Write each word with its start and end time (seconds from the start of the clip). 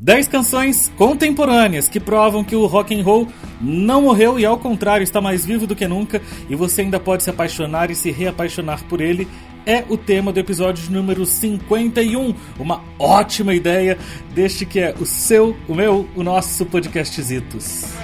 10 0.00 0.28
canções 0.28 0.92
contemporâneas 0.96 1.88
que 1.88 1.98
provam 1.98 2.44
que 2.44 2.54
o 2.54 2.66
rock 2.66 2.94
and 2.94 3.02
roll 3.02 3.26
não 3.60 4.02
morreu 4.02 4.38
e 4.38 4.46
ao 4.46 4.56
contrário 4.56 5.02
está 5.02 5.20
mais 5.20 5.44
vivo 5.44 5.66
do 5.66 5.74
que 5.74 5.88
nunca 5.88 6.22
e 6.48 6.54
você 6.54 6.82
ainda 6.82 7.00
pode 7.00 7.24
se 7.24 7.30
apaixonar 7.30 7.90
e 7.90 7.94
se 7.94 8.10
reapaixonar 8.10 8.84
por 8.84 9.00
ele. 9.00 9.26
É 9.66 9.84
o 9.88 9.96
tema 9.98 10.32
do 10.32 10.38
episódio 10.38 10.90
número 10.90 11.26
51. 11.26 12.34
Uma 12.58 12.82
ótima 12.98 13.54
ideia 13.54 13.98
deste 14.34 14.64
que 14.64 14.78
é 14.78 14.94
o 14.98 15.04
seu, 15.04 15.56
o 15.66 15.74
meu, 15.74 16.08
o 16.14 16.22
nosso 16.22 16.64
podcastzitos. 16.64 17.98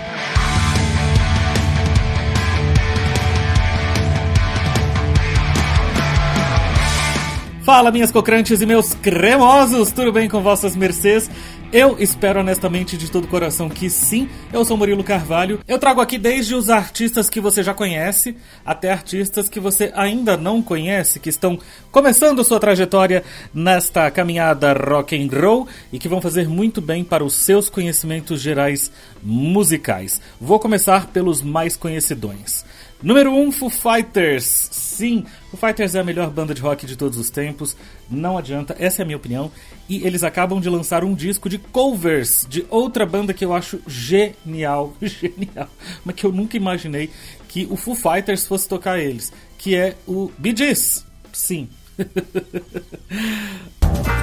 Fala, 7.65 7.91
minhas 7.91 8.13
cocrantes 8.13 8.61
e 8.61 8.67
meus 8.67 8.93
cremosos, 8.93 9.91
tudo 9.91 10.13
bem 10.13 10.29
com 10.29 10.43
vossas 10.43 10.77
mercês? 10.77 11.31
Eu 11.77 11.97
espero 11.99 12.39
honestamente 12.39 12.97
de 12.97 13.11
todo 13.11 13.27
coração 13.27 13.69
que 13.69 13.91
sim. 13.91 14.29
Eu 14.53 14.65
sou 14.65 14.77
Murilo 14.77 15.03
Carvalho. 15.03 15.59
Eu 15.67 15.77
trago 15.77 16.01
aqui 16.01 16.17
desde 16.17 16.55
os 16.55 16.71
artistas 16.71 17.29
que 17.29 17.41
você 17.41 17.65
já 17.65 17.75
conhece 17.75 18.37
até 18.65 18.93
artistas 18.93 19.49
que 19.49 19.59
você 19.59 19.91
ainda 19.97 20.37
não 20.37 20.63
conhece, 20.63 21.19
que 21.19 21.29
estão 21.29 21.59
começando 21.91 22.45
sua 22.45 22.61
trajetória 22.61 23.25
nesta 23.53 24.09
caminhada 24.09 24.73
rock 24.73 25.21
and 25.21 25.29
roll 25.37 25.67
e 25.93 25.99
que 25.99 26.07
vão 26.09 26.21
fazer 26.21 26.49
muito 26.49 26.81
bem 26.81 27.03
para 27.03 27.25
os 27.25 27.35
seus 27.35 27.69
conhecimentos 27.69 28.41
gerais 28.41 28.93
musicais. 29.21 30.21
Vou 30.41 30.61
começar 30.61 31.09
pelos 31.09 31.43
mais 31.43 31.77
conhecidões. 31.77 32.65
Número 33.05 33.31
1, 33.31 33.39
um, 33.39 33.53
Foo 33.53 33.69
Fighters. 33.69 34.71
Sim, 34.73 35.27
Foo 35.51 35.61
Fighters 35.61 35.95
é 35.95 36.01
a 36.01 36.05
melhor 36.05 36.31
banda 36.31 36.55
de 36.55 36.63
rock 36.63 36.87
de 36.87 36.97
todos 36.97 37.19
os 37.19 37.29
tempos. 37.29 37.77
Não 38.11 38.39
adianta, 38.39 38.75
essa 38.79 39.01
é 39.01 39.03
a 39.03 39.05
minha 39.05 39.19
opinião. 39.19 39.53
E 39.87 40.07
eles 40.07 40.25
acabam 40.25 40.59
de 40.59 40.71
lançar 40.71 41.05
um 41.05 41.15
disco 41.15 41.51
de 41.51 41.59
covers 41.59 42.47
de 42.49 42.65
outra 42.71 43.05
banda 43.05 43.35
que 43.35 43.45
eu 43.45 43.53
acho 43.53 43.79
genial, 43.87 44.95
genial, 45.03 45.69
mas 46.03 46.15
que 46.15 46.25
eu 46.25 46.33
nunca 46.33 46.57
imaginei 46.57 47.11
que 47.47 47.69
o 47.71 47.77
Foo 47.77 47.95
Fighters 47.95 48.47
fosse 48.47 48.67
tocar 48.67 48.99
eles, 48.99 49.31
que 49.59 49.77
é 49.77 49.97
o 50.09 50.33
Bee 50.39 50.57
Gees. 50.57 51.05
Sim. 51.31 51.69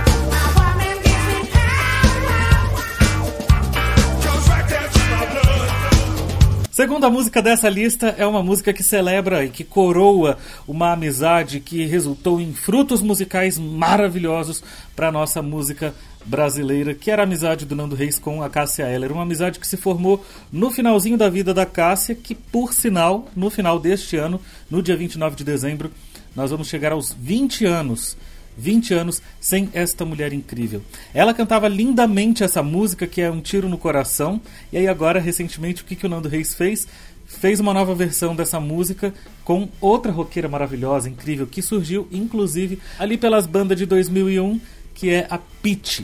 Segunda 6.72 7.10
música 7.10 7.42
dessa 7.42 7.68
lista 7.68 8.16
é 8.18 8.26
uma 8.26 8.42
música 8.42 8.72
que 8.72 8.82
celebra 8.82 9.44
e 9.44 9.50
que 9.50 9.62
coroa 9.62 10.38
uma 10.66 10.94
amizade 10.94 11.60
que 11.60 11.86
resultou 11.86 12.40
em 12.40 12.54
frutos 12.54 13.02
musicais 13.02 13.60
maravilhosos 13.60 14.64
para 14.96 15.12
nossa 15.12 15.42
música 15.42 15.94
brasileira, 16.24 16.94
que 16.94 17.12
era 17.12 17.24
a 17.24 17.26
amizade 17.26 17.66
do 17.66 17.76
Nando 17.76 17.94
Reis 17.94 18.18
com 18.18 18.42
a 18.42 18.50
Cássia 18.50 18.84
Eller. 18.84 19.12
Uma 19.12 19.24
amizade 19.24 19.60
que 19.60 19.68
se 19.68 19.76
formou 19.76 20.26
no 20.50 20.72
finalzinho 20.72 21.18
da 21.18 21.30
vida 21.30 21.54
da 21.54 21.66
Cássia, 21.66 22.16
que 22.16 22.34
por 22.34 22.74
sinal, 22.74 23.28
no 23.36 23.50
final 23.50 23.78
deste 23.78 24.16
ano, 24.16 24.40
no 24.70 24.82
dia 24.82 24.96
29 24.96 25.36
de 25.36 25.44
dezembro, 25.44 25.92
nós 26.34 26.52
vamos 26.52 26.70
chegar 26.70 26.94
aos 26.94 27.12
20 27.12 27.66
anos 27.66 28.16
20 28.58 28.94
anos 28.94 29.22
sem 29.40 29.70
esta 29.74 30.06
mulher 30.06 30.34
incrível. 30.34 30.82
Ela 31.14 31.34
cantava 31.34 31.68
lindamente 31.68 32.44
essa 32.44 32.62
música 32.62 33.08
que 33.08 33.22
é 33.22 33.30
um 33.30 33.42
tiro 33.42 33.70
no 33.70 33.78
coração. 33.78 34.42
E 34.72 34.78
aí 34.78 34.88
agora, 34.88 35.20
recentemente, 35.20 35.82
o 35.82 35.86
que, 35.86 35.96
que 35.96 36.06
o 36.06 36.10
Nando 36.10 36.30
Reis 36.30 36.54
fez? 36.54 36.88
Fez 37.26 37.60
uma 37.60 37.74
nova 37.74 37.96
versão 37.96 38.36
dessa 38.36 38.60
música 38.60 39.14
com 39.44 39.70
outra 39.80 40.12
roqueira 40.12 40.50
maravilhosa, 40.50 41.10
incrível, 41.10 41.48
que 41.48 41.62
surgiu 41.62 42.08
inclusive 42.12 42.78
ali 43.00 43.18
pelas 43.18 43.46
bandas 43.46 43.78
de 43.78 43.86
2001, 43.86 44.60
que 44.94 45.10
é 45.10 45.28
a 45.30 45.38
Pitch. 45.38 46.02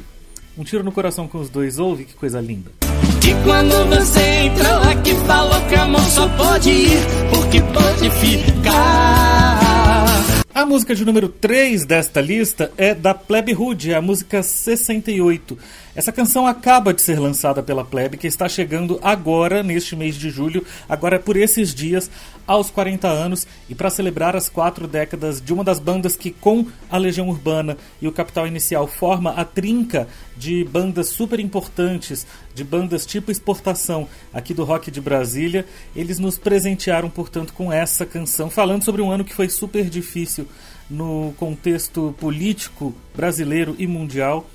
Um 0.58 0.64
tiro 0.64 0.84
no 0.84 0.92
coração 0.92 1.28
com 1.28 1.38
os 1.38 1.50
dois, 1.50 1.78
ouve 1.78 2.06
que 2.06 2.14
coisa 2.14 2.40
linda. 2.40 2.72
E 3.28 3.44
quando 3.44 3.90
você 3.90 4.46
entrou 4.46 4.78
aqui, 4.90 5.14
falou 5.28 5.62
que 5.68 5.76
amor 5.76 6.02
só 6.02 6.28
pode 6.30 6.70
ir, 6.70 6.98
porque 7.30 7.62
pode 7.62 8.10
ficar. 8.10 9.27
A 10.58 10.66
música 10.66 10.96
de 10.96 11.06
número 11.06 11.30
3 11.30 11.86
desta 11.86 12.20
lista 12.20 12.72
é 12.78 12.96
da 12.96 13.14
Plebe 13.14 13.54
Hood, 13.54 13.94
a 13.94 14.02
música 14.02 14.42
68. 14.42 15.56
Essa 15.98 16.12
canção 16.12 16.46
acaba 16.46 16.94
de 16.94 17.02
ser 17.02 17.18
lançada 17.20 17.64
pela 17.64 17.84
Plebe, 17.84 18.18
que 18.18 18.28
está 18.28 18.48
chegando 18.48 19.00
agora, 19.02 19.64
neste 19.64 19.96
mês 19.96 20.14
de 20.14 20.30
julho, 20.30 20.64
agora 20.88 21.18
por 21.18 21.36
esses 21.36 21.74
dias, 21.74 22.08
aos 22.46 22.70
40 22.70 23.08
anos, 23.08 23.48
e 23.68 23.74
para 23.74 23.90
celebrar 23.90 24.36
as 24.36 24.48
quatro 24.48 24.88
décadas 24.88 25.42
de 25.42 25.52
uma 25.52 25.64
das 25.64 25.80
bandas 25.80 26.16
que, 26.16 26.30
com 26.30 26.68
a 26.88 27.00
Legião 27.00 27.28
Urbana 27.28 27.76
e 28.00 28.08
o 28.08 28.12
Capital 28.12 28.46
Inicial, 28.46 28.86
forma 28.86 29.32
a 29.32 29.44
trinca 29.44 30.08
de 30.38 30.64
bandas 30.66 31.08
super 31.08 31.40
importantes, 31.40 32.28
de 32.54 32.64
bandas 32.64 33.04
tipo 33.04 33.32
exportação 33.32 34.08
aqui 34.32 34.54
do 34.54 34.64
rock 34.64 34.92
de 34.92 35.02
Brasília, 35.02 35.66
eles 35.96 36.20
nos 36.20 36.38
presentearam, 36.38 37.10
portanto, 37.10 37.54
com 37.54 37.74
essa 37.74 38.06
canção, 38.06 38.52
falando 38.52 38.84
sobre 38.84 39.02
um 39.02 39.10
ano 39.10 39.26
que 39.26 39.34
foi 39.34 39.50
super 39.50 39.90
difícil 39.90 40.48
no 40.88 41.34
contexto 41.38 42.14
político 42.20 42.94
brasileiro 43.16 43.76
e 43.80 43.88
mundial 43.88 44.48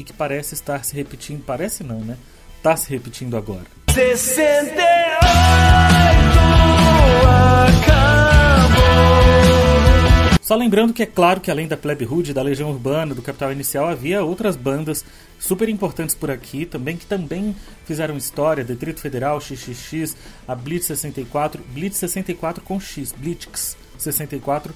e 0.00 0.04
que 0.04 0.14
parece 0.14 0.54
estar 0.54 0.82
se 0.82 0.96
repetindo. 0.96 1.44
Parece 1.44 1.84
não, 1.84 2.00
né? 2.00 2.16
Está 2.56 2.74
se 2.74 2.88
repetindo 2.88 3.36
agora. 3.36 3.66
68 3.90 4.80
Só 10.40 10.56
lembrando 10.56 10.94
que 10.94 11.02
é 11.02 11.06
claro 11.06 11.38
que 11.40 11.50
além 11.50 11.68
da 11.68 11.76
Plebe 11.76 12.06
Hood, 12.06 12.32
da 12.32 12.42
Legião 12.42 12.70
Urbana, 12.70 13.14
do 13.14 13.20
Capital 13.20 13.52
Inicial, 13.52 13.88
havia 13.88 14.24
outras 14.24 14.56
bandas 14.56 15.04
super 15.38 15.68
importantes 15.68 16.14
por 16.14 16.30
aqui 16.30 16.64
também, 16.64 16.96
que 16.96 17.06
também 17.06 17.54
fizeram 17.84 18.16
história, 18.16 18.64
Detrito 18.64 19.00
Federal, 19.00 19.38
XXX, 19.38 20.16
a 20.48 20.54
Blitz 20.54 20.86
64, 20.86 21.62
Blitz 21.72 21.98
64 21.98 22.64
com 22.64 22.80
X, 22.80 23.12
Blitz 23.12 23.76
64. 23.98 24.74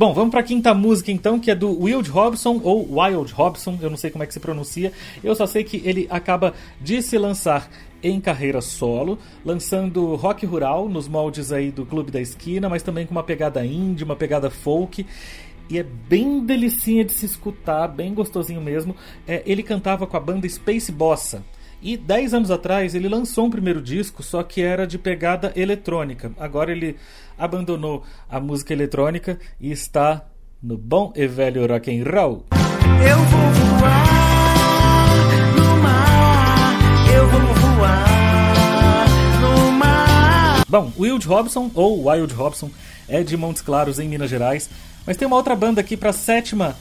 Bom, 0.00 0.14
vamos 0.14 0.30
para 0.30 0.40
a 0.40 0.42
quinta 0.42 0.72
música 0.72 1.12
então, 1.12 1.38
que 1.38 1.50
é 1.50 1.54
do 1.54 1.78
Wild 1.78 2.08
Robson 2.08 2.58
ou 2.64 2.98
Wild 2.98 3.34
Robson, 3.34 3.78
eu 3.82 3.90
não 3.90 3.98
sei 3.98 4.10
como 4.10 4.24
é 4.24 4.26
que 4.26 4.32
se 4.32 4.40
pronuncia. 4.40 4.94
Eu 5.22 5.34
só 5.34 5.46
sei 5.46 5.62
que 5.62 5.82
ele 5.84 6.06
acaba 6.08 6.54
de 6.80 7.02
se 7.02 7.18
lançar 7.18 7.68
em 8.02 8.20
carreira 8.20 8.60
solo, 8.60 9.18
lançando 9.44 10.14
rock 10.14 10.46
rural 10.46 10.88
nos 10.88 11.08
moldes 11.08 11.52
aí 11.52 11.70
do 11.70 11.84
Clube 11.84 12.10
da 12.10 12.20
Esquina, 12.20 12.68
mas 12.68 12.82
também 12.82 13.06
com 13.06 13.12
uma 13.12 13.22
pegada 13.22 13.64
indie, 13.64 14.04
uma 14.04 14.16
pegada 14.16 14.50
folk. 14.50 15.06
E 15.68 15.78
é 15.78 15.82
bem 15.82 16.44
delicinha 16.44 17.04
de 17.04 17.12
se 17.12 17.26
escutar, 17.26 17.86
bem 17.86 18.12
gostosinho 18.12 18.60
mesmo. 18.60 18.96
É, 19.26 19.42
ele 19.46 19.62
cantava 19.62 20.06
com 20.06 20.16
a 20.16 20.20
banda 20.20 20.48
Space 20.48 20.90
Bossa. 20.90 21.44
E 21.82 21.96
10 21.96 22.34
anos 22.34 22.50
atrás 22.50 22.94
ele 22.94 23.08
lançou 23.08 23.46
um 23.46 23.50
primeiro 23.50 23.80
disco, 23.80 24.22
só 24.22 24.42
que 24.42 24.60
era 24.60 24.86
de 24.86 24.98
pegada 24.98 25.52
eletrônica. 25.56 26.32
Agora 26.38 26.72
ele 26.72 26.96
abandonou 27.38 28.02
a 28.28 28.38
música 28.38 28.72
eletrônica 28.72 29.38
e 29.58 29.70
está 29.70 30.26
no 30.62 30.76
bom 30.76 31.12
e 31.16 31.26
velho 31.26 31.66
rock 31.66 31.90
and 31.90 32.04
roll. 32.04 32.44
Eu 33.08 33.16
vou 33.16 33.59
Bom, 40.70 40.92
Wild 40.96 41.26
Robson 41.26 41.68
ou 41.74 42.08
Wild 42.08 42.32
Robson 42.32 42.70
é 43.08 43.24
de 43.24 43.36
Montes 43.36 43.60
Claros 43.60 43.98
em 43.98 44.08
Minas 44.08 44.30
Gerais, 44.30 44.70
mas 45.04 45.16
tem 45.16 45.26
uma 45.26 45.34
outra 45.34 45.56
banda 45.56 45.80
aqui 45.80 45.96
para 45.96 46.12
sétima 46.12 46.76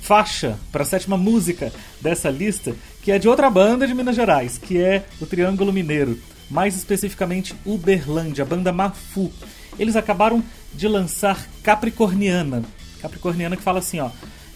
faixa, 0.00 0.56
para 0.70 0.82
a 0.84 0.86
sétima 0.86 1.16
música 1.16 1.72
dessa 2.00 2.30
lista, 2.30 2.72
que 3.02 3.10
é 3.10 3.18
de 3.18 3.28
outra 3.28 3.50
banda 3.50 3.84
de 3.84 3.94
Minas 3.94 4.14
Gerais, 4.14 4.58
que 4.58 4.80
é 4.80 5.04
o 5.20 5.26
Triângulo 5.26 5.72
Mineiro, 5.72 6.16
mais 6.48 6.76
especificamente 6.76 7.52
Uberlândia, 7.66 8.44
a 8.44 8.46
banda 8.46 8.70
Mafu. 8.70 9.32
Eles 9.76 9.96
acabaram 9.96 10.40
de 10.72 10.86
lançar 10.86 11.44
Capricorniana. 11.64 12.62
Capricorniana 13.00 13.56
que 13.56 13.62
fala 13.64 13.80
assim, 13.80 13.98
ó. 13.98 14.08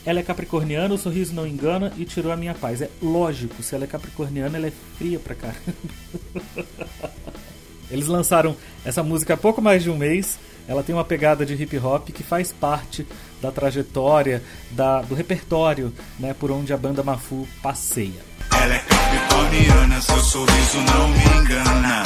Ela 0.05 0.21
é 0.21 0.23
capricorniana, 0.23 0.95
o 0.95 0.99
sorriso 0.99 1.35
não 1.35 1.45
engana 1.45 1.93
e 1.99 2.05
tirou 2.05 2.31
a 2.31 2.37
minha 2.37 2.55
paz. 2.55 2.81
É 2.81 2.89
lógico, 3.03 3.61
se 3.65 3.75
ela 3.75 3.83
é 3.83 3.89
capricorniana, 3.89 4.57
ela 4.57 4.69
é 4.69 4.73
fria 4.97 5.19
pra 5.19 5.35
caramba. 5.35 5.57
Eles 7.91 8.07
lançaram 8.07 8.57
essa 8.85 9.03
música 9.03 9.35
há 9.35 9.37
pouco 9.37 9.63
mais 9.63 9.83
de 9.83 9.91
um 9.91 9.97
mês. 9.97 10.39
Ela 10.69 10.83
tem 10.83 10.95
uma 10.95 11.05
pegada 11.05 11.47
de 11.47 11.55
hip 11.55 11.79
hop 11.79 12.09
que 12.11 12.23
faz 12.23 12.53
parte 12.53 13.07
da 13.41 13.53
trajetória, 13.53 14.43
da, 14.71 15.03
do 15.03 15.15
repertório, 15.15 15.93
né, 16.19 16.35
por 16.35 16.51
onde 16.51 16.73
a 16.73 16.77
banda 16.77 17.03
Mafu 17.03 17.47
passeia. 17.63 18.21
Ela 18.53 18.75
é 18.75 18.79
capricorniana, 18.79 20.01
seu 20.01 20.19
sorriso 20.19 20.79
não 20.79 21.09
me 21.09 21.43
engana. 21.43 22.03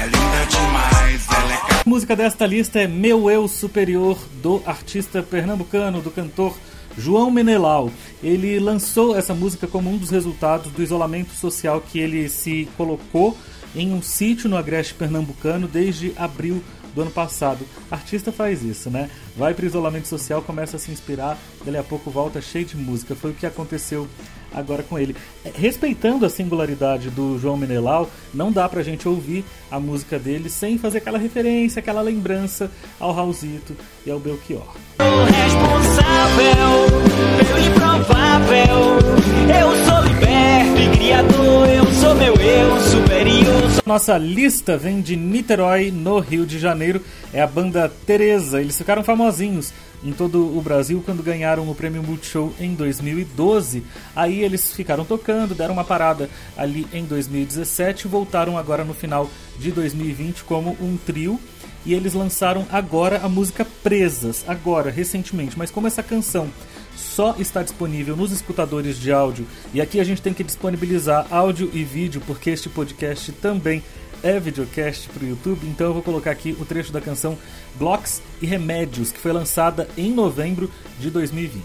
É 0.00 0.04
linda 0.04 0.46
demais, 0.48 1.26
ela 1.28 1.52
é 1.52 1.80
A 1.80 1.88
música 1.88 2.14
desta 2.14 2.46
lista 2.46 2.78
é 2.78 2.86
Meu 2.86 3.28
Eu 3.30 3.48
Superior, 3.48 4.18
do 4.42 4.62
artista 4.64 5.22
pernambucano, 5.22 6.00
do 6.00 6.10
cantor 6.10 6.56
João 6.96 7.30
Menelau. 7.30 7.90
Ele 8.22 8.58
lançou 8.60 9.16
essa 9.16 9.34
música 9.34 9.66
como 9.66 9.90
um 9.90 9.96
dos 9.96 10.10
resultados 10.10 10.70
do 10.70 10.82
isolamento 10.82 11.32
social 11.34 11.80
que 11.80 11.98
ele 11.98 12.28
se 12.28 12.68
colocou 12.76 13.36
em 13.78 13.92
um 13.92 14.02
sítio 14.02 14.48
no 14.48 14.56
Agreste 14.56 14.94
Pernambucano 14.94 15.68
desde 15.68 16.12
abril 16.16 16.62
do 16.94 17.02
ano 17.02 17.10
passado. 17.10 17.64
Artista 17.90 18.32
faz 18.32 18.62
isso, 18.62 18.90
né? 18.90 19.08
Vai 19.36 19.54
para 19.54 19.66
isolamento 19.66 20.08
social, 20.08 20.42
começa 20.42 20.76
a 20.76 20.80
se 20.80 20.90
inspirar, 20.90 21.38
dali 21.64 21.76
a 21.76 21.82
pouco 21.82 22.10
volta 22.10 22.40
cheio 22.40 22.64
de 22.64 22.76
música. 22.76 23.14
Foi 23.14 23.30
o 23.30 23.34
que 23.34 23.46
aconteceu 23.46 24.08
agora 24.52 24.82
com 24.82 24.98
ele. 24.98 25.14
É, 25.44 25.52
respeitando 25.54 26.26
a 26.26 26.28
singularidade 26.28 27.10
do 27.10 27.38
João 27.38 27.56
Menelau, 27.56 28.10
não 28.34 28.50
dá 28.50 28.68
pra 28.68 28.82
gente 28.82 29.08
ouvir 29.08 29.44
a 29.70 29.78
música 29.78 30.18
dele 30.18 30.50
sem 30.50 30.76
fazer 30.76 30.98
aquela 30.98 31.18
referência, 31.18 31.78
aquela 31.78 32.02
lembrança 32.02 32.70
ao 32.98 33.12
Raulzito 33.12 33.76
e 34.04 34.10
ao 34.10 34.18
Belchior. 34.18 34.74
Responsável 34.98 36.48
pelo 37.38 37.58
improvável, 37.66 38.98
eu 39.60 39.84
sou 39.84 40.02
liberto 40.02 40.80
e 40.80 40.96
criador, 40.96 41.68
eu 41.68 41.86
sou 41.92 42.14
meu. 42.16 42.27
Nossa 43.88 44.18
lista 44.18 44.76
vem 44.76 45.00
de 45.00 45.16
Niterói, 45.16 45.90
no 45.90 46.18
Rio 46.18 46.44
de 46.44 46.58
Janeiro. 46.58 47.00
É 47.32 47.40
a 47.40 47.46
banda 47.46 47.90
Teresa. 48.04 48.60
Eles 48.60 48.76
ficaram 48.76 49.02
famosinhos 49.02 49.72
em 50.04 50.12
todo 50.12 50.54
o 50.54 50.60
Brasil 50.60 51.02
quando 51.02 51.22
ganharam 51.22 51.66
o 51.70 51.74
prêmio 51.74 52.02
Multishow 52.02 52.52
em 52.60 52.74
2012. 52.74 53.82
Aí 54.14 54.44
eles 54.44 54.74
ficaram 54.74 55.06
tocando, 55.06 55.54
deram 55.54 55.72
uma 55.72 55.84
parada 55.84 56.28
ali 56.54 56.86
em 56.92 57.06
2017 57.06 58.02
e 58.02 58.10
voltaram 58.10 58.58
agora 58.58 58.84
no 58.84 58.92
final 58.92 59.30
de 59.58 59.72
2020 59.72 60.44
como 60.44 60.76
um 60.82 60.98
trio. 60.98 61.40
E 61.86 61.94
eles 61.94 62.12
lançaram 62.12 62.66
agora 62.70 63.22
a 63.24 63.28
música 63.28 63.66
Presas, 63.82 64.44
agora, 64.46 64.90
recentemente. 64.90 65.56
Mas 65.56 65.70
como 65.70 65.86
essa 65.86 66.02
canção 66.02 66.50
só 66.98 67.34
está 67.38 67.62
disponível 67.62 68.16
nos 68.16 68.32
escutadores 68.32 68.98
de 68.98 69.12
áudio, 69.12 69.46
e 69.72 69.80
aqui 69.80 70.00
a 70.00 70.04
gente 70.04 70.20
tem 70.20 70.34
que 70.34 70.44
disponibilizar 70.44 71.26
áudio 71.30 71.70
e 71.72 71.84
vídeo, 71.84 72.20
porque 72.26 72.50
este 72.50 72.68
podcast 72.68 73.32
também 73.32 73.82
é 74.22 74.38
videocast 74.40 75.08
para 75.10 75.24
o 75.24 75.28
YouTube, 75.28 75.66
então 75.66 75.86
eu 75.86 75.94
vou 75.94 76.02
colocar 76.02 76.32
aqui 76.32 76.56
o 76.60 76.64
trecho 76.64 76.92
da 76.92 77.00
canção 77.00 77.38
Blocks 77.76 78.20
e 78.42 78.46
Remédios, 78.46 79.12
que 79.12 79.18
foi 79.18 79.32
lançada 79.32 79.88
em 79.96 80.12
novembro 80.12 80.70
de 80.98 81.08
2020. 81.10 81.62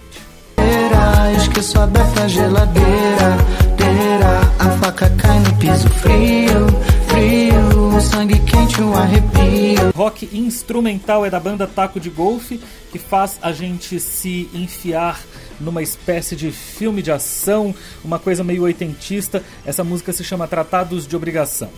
Esqueço 1.38 1.80
aberta 1.80 2.24
a 2.24 2.28
geladeira, 2.28 3.38
a 4.60 4.70
faca 4.78 5.10
cai 5.10 5.40
no 5.40 5.56
piso 5.56 5.90
frio, 5.90 6.68
frio, 7.08 7.53
sangue 8.02 8.40
quente, 8.40 8.82
um 8.82 8.94
arrepio. 8.94 9.92
Rock 9.96 10.30
instrumental 10.34 11.26
é 11.26 11.30
da 11.30 11.40
banda 11.40 11.68
Taco 11.68 12.00
de 12.00 12.10
Golfe, 12.10 12.60
que 12.92 12.98
faz 12.98 13.38
a 13.42 13.52
gente 13.52 14.00
se 14.00 14.50
enfiar 14.54 15.22
numa 15.60 15.82
espécie 15.82 16.36
de 16.36 16.52
filme 16.52 17.02
de 17.02 17.12
ação, 17.12 17.74
uma 18.04 18.20
coisa 18.20 18.44
meio 18.44 18.64
oitentista. 18.64 19.44
Essa 19.66 19.84
música 19.84 20.12
se 20.12 20.24
chama 20.24 20.48
Tratados 20.48 21.08
de 21.08 21.16
Obrigação. 21.16 21.70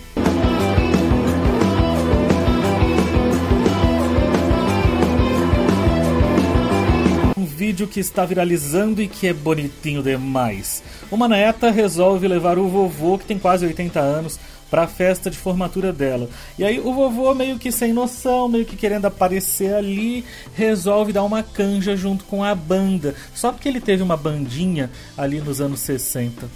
vídeo 7.55 7.87
que 7.87 7.99
está 7.99 8.25
viralizando 8.25 9.01
e 9.01 9.07
que 9.07 9.27
é 9.27 9.33
bonitinho 9.33 10.03
demais. 10.03 10.83
Uma 11.09 11.27
neta 11.27 11.71
resolve 11.71 12.27
levar 12.27 12.59
o 12.59 12.67
vovô, 12.67 13.17
que 13.17 13.25
tem 13.25 13.39
quase 13.39 13.65
80 13.65 13.99
anos, 13.99 14.39
para 14.69 14.83
a 14.83 14.87
festa 14.87 15.29
de 15.29 15.37
formatura 15.37 15.93
dela. 15.93 16.29
E 16.57 16.63
aí 16.63 16.79
o 16.79 16.93
vovô, 16.93 17.33
meio 17.33 17.57
que 17.57 17.71
sem 17.71 17.93
noção, 17.93 18.47
meio 18.47 18.65
que 18.65 18.75
querendo 18.75 19.05
aparecer 19.05 19.73
ali, 19.73 20.25
resolve 20.53 21.13
dar 21.13 21.23
uma 21.23 21.43
canja 21.43 21.95
junto 21.95 22.25
com 22.25 22.43
a 22.43 22.53
banda. 22.53 23.15
Só 23.33 23.51
porque 23.51 23.69
ele 23.69 23.79
teve 23.79 24.03
uma 24.03 24.17
bandinha 24.17 24.89
ali 25.17 25.39
nos 25.39 25.61
anos 25.61 25.79
60. 25.81 26.47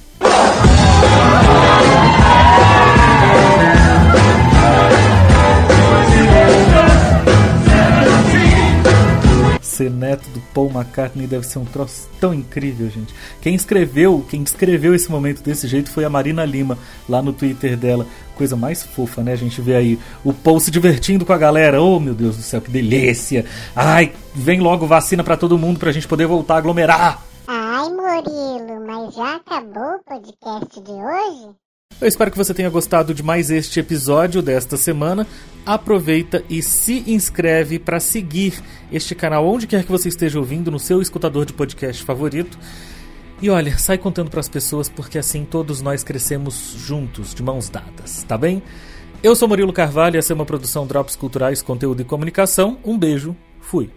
Ser 9.79 9.89
neto 9.89 10.29
do 10.31 10.41
Paul 10.53 10.69
McCartney 10.69 11.25
deve 11.25 11.45
ser 11.45 11.57
um 11.57 11.65
troço 11.65 12.09
tão 12.19 12.33
incrível, 12.33 12.89
gente. 12.89 13.13
Quem 13.41 13.55
escreveu, 13.55 14.25
quem 14.29 14.43
descreveu 14.43 14.93
esse 14.93 15.09
momento 15.09 15.41
desse 15.41 15.67
jeito 15.67 15.89
foi 15.89 16.03
a 16.03 16.09
Marina 16.09 16.43
Lima, 16.43 16.77
lá 17.07 17.21
no 17.21 17.31
Twitter 17.31 17.77
dela. 17.77 18.05
Coisa 18.35 18.57
mais 18.57 18.83
fofa, 18.83 19.23
né? 19.23 19.31
A 19.31 19.37
gente 19.37 19.61
vê 19.61 19.75
aí 19.75 19.99
o 20.23 20.33
Paul 20.33 20.59
se 20.59 20.69
divertindo 20.69 21.25
com 21.25 21.31
a 21.31 21.37
galera. 21.37 21.81
Oh, 21.81 21.99
meu 21.99 22.13
Deus 22.13 22.35
do 22.35 22.43
céu, 22.43 22.61
que 22.61 22.69
delícia! 22.69 23.45
Ai, 23.73 24.11
vem 24.35 24.59
logo 24.59 24.85
vacina 24.85 25.23
para 25.23 25.37
todo 25.37 25.57
mundo 25.57 25.79
pra 25.79 25.93
gente 25.93 26.07
poder 26.07 26.25
voltar 26.25 26.55
a 26.55 26.57
aglomerar. 26.57 27.23
Ai, 27.47 27.89
Murilo, 27.89 28.85
mas 28.85 29.15
já 29.15 29.35
acabou 29.35 29.95
o 29.95 30.03
podcast 30.03 30.81
de 30.81 30.91
hoje? 30.91 31.55
Eu 32.01 32.07
espero 32.07 32.31
que 32.31 32.37
você 32.37 32.53
tenha 32.53 32.69
gostado 32.69 33.13
de 33.13 33.21
mais 33.21 33.51
este 33.51 33.81
episódio 33.81 34.41
desta 34.41 34.77
semana. 34.77 35.27
Aproveita 35.65 36.41
e 36.49 36.63
se 36.63 37.03
inscreve 37.05 37.77
para 37.77 37.99
seguir 37.99 38.53
este 38.89 39.13
canal 39.13 39.45
onde 39.45 39.67
quer 39.67 39.83
que 39.83 39.91
você 39.91 40.07
esteja 40.07 40.39
ouvindo, 40.39 40.71
no 40.71 40.79
seu 40.79 41.01
escutador 41.01 41.45
de 41.45 41.51
podcast 41.51 42.01
favorito. 42.05 42.57
E 43.41 43.49
olha, 43.49 43.77
sai 43.77 43.97
contando 43.97 44.29
para 44.29 44.39
as 44.39 44.47
pessoas 44.47 44.87
porque 44.87 45.17
assim 45.17 45.43
todos 45.43 45.81
nós 45.81 46.01
crescemos 46.01 46.73
juntos, 46.77 47.33
de 47.33 47.43
mãos 47.43 47.69
dadas, 47.69 48.23
tá 48.23 48.37
bem? 48.37 48.63
Eu 49.21 49.35
sou 49.35 49.49
Murilo 49.49 49.73
Carvalho, 49.73 50.17
essa 50.17 50.31
é 50.31 50.35
uma 50.35 50.45
produção 50.45 50.87
Drops 50.87 51.17
Culturais, 51.17 51.61
Conteúdo 51.61 52.01
e 52.01 52.05
Comunicação. 52.05 52.77
Um 52.85 52.97
beijo, 52.97 53.35
fui. 53.59 53.89